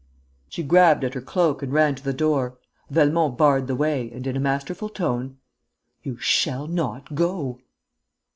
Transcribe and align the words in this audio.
She 0.49 0.63
grabbed 0.63 1.03
at 1.03 1.13
her 1.13 1.21
cloak 1.21 1.61
and 1.61 1.71
ran 1.71 1.93
to 1.93 2.01
the 2.03 2.11
door... 2.11 2.57
Velmont 2.89 3.37
barred 3.37 3.67
the 3.67 3.75
way 3.75 4.09
and, 4.11 4.25
in 4.25 4.35
a 4.35 4.39
masterful 4.39 4.89
tone: 4.89 5.37
"You 6.01 6.17
shall 6.17 6.65
not 6.65 7.13
go!" 7.13 7.59